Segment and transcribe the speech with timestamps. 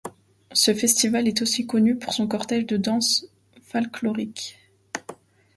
[0.53, 3.27] Ce festival est aussi connu pour son cortège de danse
[3.61, 4.57] folklorique.